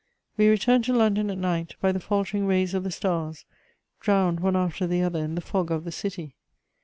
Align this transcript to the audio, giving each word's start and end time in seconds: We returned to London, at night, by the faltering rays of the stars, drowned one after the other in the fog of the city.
We 0.35 0.47
returned 0.47 0.83
to 0.85 0.93
London, 0.93 1.29
at 1.29 1.37
night, 1.37 1.75
by 1.79 1.91
the 1.91 1.99
faltering 1.99 2.47
rays 2.47 2.73
of 2.73 2.83
the 2.83 2.89
stars, 2.89 3.45
drowned 3.99 4.39
one 4.39 4.55
after 4.55 4.87
the 4.87 5.03
other 5.03 5.23
in 5.23 5.35
the 5.35 5.41
fog 5.41 5.69
of 5.69 5.83
the 5.83 5.91
city. 5.91 6.33